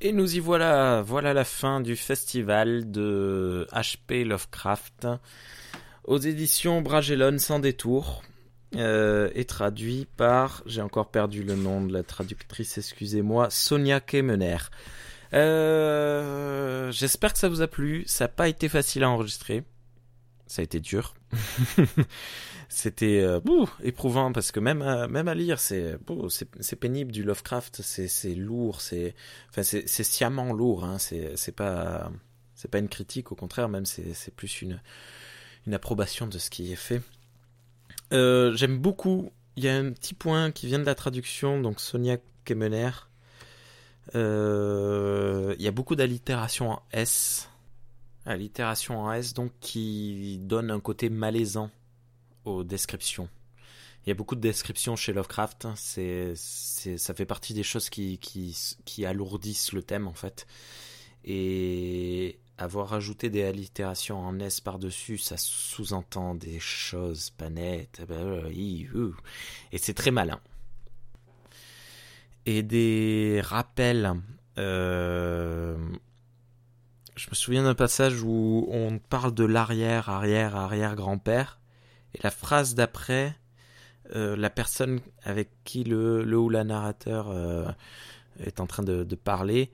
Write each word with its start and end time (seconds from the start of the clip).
Et 0.00 0.12
nous 0.12 0.36
y 0.36 0.38
voilà, 0.38 1.02
voilà 1.02 1.34
la 1.34 1.44
fin 1.44 1.80
du 1.80 1.96
festival 1.96 2.88
de 2.92 3.66
HP 3.72 4.24
Lovecraft 4.24 5.08
aux 6.04 6.18
éditions 6.18 6.82
Bragelonne 6.82 7.40
sans 7.40 7.58
détour 7.58 8.22
euh, 8.76 9.28
et 9.34 9.44
traduit 9.44 10.06
par, 10.16 10.62
j'ai 10.66 10.82
encore 10.82 11.10
perdu 11.10 11.42
le 11.42 11.56
nom 11.56 11.84
de 11.84 11.92
la 11.92 12.04
traductrice, 12.04 12.78
excusez-moi, 12.78 13.50
Sonia 13.50 13.98
Kemener. 13.98 14.58
Euh, 15.34 16.92
J'espère 16.92 17.32
que 17.32 17.38
ça 17.40 17.48
vous 17.48 17.62
a 17.62 17.66
plu, 17.66 18.04
ça 18.06 18.24
n'a 18.24 18.28
pas 18.28 18.48
été 18.48 18.68
facile 18.68 19.02
à 19.02 19.10
enregistrer, 19.10 19.64
ça 20.48 20.62
a 20.62 20.64
été 20.64 20.80
dur. 20.80 21.14
c'était 22.68 23.20
euh, 23.20 23.40
éprouvant 23.82 24.32
parce 24.32 24.50
que 24.50 24.60
même 24.60 24.82
à, 24.82 25.08
même 25.08 25.28
à 25.28 25.34
lire 25.34 25.60
c'est 25.60 25.96
c'est 26.60 26.76
pénible 26.76 27.12
du 27.12 27.22
Lovecraft 27.22 27.80
c'est 27.82 28.34
lourd 28.34 28.80
c'est 28.80 29.14
enfin 29.50 29.62
c'est 29.62 29.86
sciemment 29.86 30.52
lourd 30.52 30.84
hein. 30.84 30.98
C'est 30.98 31.54
pas 31.54 32.10
c'est 32.54 32.70
pas 32.70 32.78
une 32.78 32.88
critique 32.88 33.30
au 33.30 33.34
contraire 33.34 33.68
même 33.68 33.86
c'est 33.86 34.14
c'est 34.14 34.34
plus 34.34 34.62
une 34.62 34.80
une 35.66 35.74
approbation 35.74 36.26
de 36.26 36.38
ce 36.38 36.48
qui 36.50 36.72
est 36.72 36.76
fait. 36.76 37.02
Euh, 38.12 38.54
j'aime 38.54 38.78
beaucoup 38.78 39.30
il 39.56 39.64
y 39.64 39.68
a 39.68 39.76
un 39.76 39.92
petit 39.92 40.14
point 40.14 40.50
qui 40.50 40.66
vient 40.66 40.78
de 40.78 40.84
la 40.84 40.94
traduction 40.94 41.60
donc 41.60 41.80
Sonia 41.80 42.16
Kemener 42.44 42.90
euh, 44.14 45.54
il 45.58 45.64
y 45.64 45.68
a 45.68 45.72
beaucoup 45.72 45.94
d'allitération 45.94 46.70
en 46.70 46.82
S 46.92 47.50
allitération 48.28 49.00
en 49.00 49.12
S 49.12 49.34
donc 49.34 49.52
qui 49.60 50.38
donne 50.42 50.70
un 50.70 50.80
côté 50.80 51.10
malaisant 51.10 51.70
aux 52.44 52.64
descriptions. 52.64 53.28
Il 54.04 54.08
y 54.08 54.12
a 54.12 54.14
beaucoup 54.14 54.36
de 54.36 54.40
descriptions 54.40 54.96
chez 54.96 55.12
Lovecraft. 55.12 55.66
Hein. 55.66 55.74
C'est, 55.76 56.34
ça 56.34 57.14
fait 57.14 57.26
partie 57.26 57.52
des 57.52 57.62
choses 57.62 57.90
qui, 57.90 58.18
qui, 58.18 58.56
qui 58.84 59.04
alourdissent 59.04 59.72
le 59.72 59.82
thème 59.82 60.06
en 60.06 60.14
fait. 60.14 60.46
Et 61.24 62.38
avoir 62.56 62.94
ajouté 62.94 63.30
des 63.30 63.44
allitérations 63.44 64.18
en 64.18 64.38
S 64.40 64.60
par-dessus, 64.60 65.18
ça 65.18 65.36
sous-entend 65.36 66.34
des 66.34 66.58
choses 66.58 67.30
pas 67.30 67.50
nettes. 67.50 68.02
Bah, 68.08 68.16
Et 68.50 69.78
c'est 69.78 69.94
très 69.94 70.10
malin. 70.10 70.40
Et 72.46 72.62
des 72.62 73.40
rappels. 73.44 74.14
Euh, 74.56 75.76
je 77.18 77.28
me 77.30 77.34
souviens 77.34 77.64
d'un 77.64 77.74
passage 77.74 78.22
où 78.22 78.68
on 78.70 78.98
parle 78.98 79.34
de 79.34 79.44
l'arrière, 79.44 80.08
arrière, 80.08 80.54
arrière 80.54 80.94
grand-père. 80.94 81.58
Et 82.14 82.20
la 82.22 82.30
phrase 82.30 82.76
d'après, 82.76 83.36
euh, 84.14 84.36
la 84.36 84.50
personne 84.50 85.00
avec 85.24 85.50
qui 85.64 85.82
le, 85.82 86.22
le 86.22 86.38
ou 86.38 86.48
la 86.48 86.62
narrateur 86.62 87.28
euh, 87.28 87.68
est 88.38 88.60
en 88.60 88.66
train 88.66 88.84
de, 88.84 89.02
de, 89.02 89.16
parler 89.16 89.72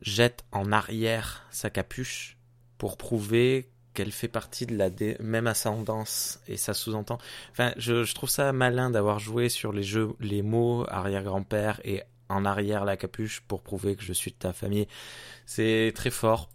jette 0.00 0.44
en 0.50 0.72
arrière 0.72 1.46
sa 1.50 1.70
capuche 1.70 2.36
pour 2.76 2.96
prouver 2.96 3.70
qu'elle 3.94 4.10
fait 4.10 4.28
partie 4.28 4.66
de 4.66 4.76
la 4.76 4.90
même 5.20 5.46
ascendance 5.46 6.40
et 6.48 6.56
ça 6.56 6.74
sous-entend. 6.74 7.18
Enfin, 7.52 7.72
je, 7.76 8.02
je, 8.02 8.14
trouve 8.14 8.28
ça 8.28 8.52
malin 8.52 8.90
d'avoir 8.90 9.20
joué 9.20 9.48
sur 9.48 9.72
les 9.72 9.84
jeux, 9.84 10.10
les 10.18 10.42
mots 10.42 10.84
arrière-grand-père 10.88 11.80
et 11.84 12.02
en 12.28 12.44
arrière 12.44 12.84
la 12.84 12.96
capuche 12.96 13.42
pour 13.46 13.62
prouver 13.62 13.94
que 13.94 14.02
je 14.02 14.12
suis 14.12 14.32
de 14.32 14.36
ta 14.36 14.52
famille. 14.52 14.88
C'est 15.46 15.92
très 15.94 16.10
fort. 16.10 16.50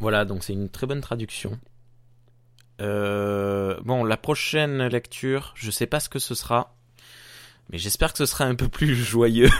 Voilà, 0.00 0.24
donc 0.24 0.42
c'est 0.42 0.54
une 0.54 0.70
très 0.70 0.86
bonne 0.86 1.02
traduction. 1.02 1.58
Euh, 2.80 3.78
bon, 3.84 4.02
la 4.04 4.16
prochaine 4.16 4.86
lecture, 4.86 5.52
je 5.54 5.70
sais 5.70 5.86
pas 5.86 6.00
ce 6.00 6.08
que 6.08 6.18
ce 6.18 6.34
sera, 6.34 6.74
mais 7.70 7.76
j'espère 7.76 8.12
que 8.12 8.18
ce 8.18 8.26
sera 8.26 8.46
un 8.46 8.54
peu 8.54 8.68
plus 8.68 8.94
joyeux, 8.96 9.50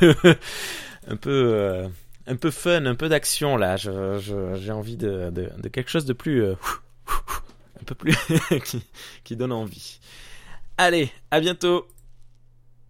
un 1.07 1.17
peu, 1.17 1.53
euh, 1.55 1.89
un 2.27 2.37
peu 2.37 2.51
fun, 2.51 2.87
un 2.87 2.95
peu 2.95 3.11
d'action 3.11 3.59
là. 3.59 3.77
j'ai 3.77 4.73
envie 4.73 4.97
de, 4.97 5.31
quelque 5.71 5.91
chose 5.91 6.07
de 6.07 6.15
plus, 6.15 6.43
euh, 6.43 6.55
un 7.81 7.85
peu 7.85 7.95
plus 7.95 8.17
qui 9.25 9.37
donne 9.37 9.53
envie. 9.53 10.01
Allez, 10.79 11.13
à 11.31 11.41
bientôt. 11.41 11.87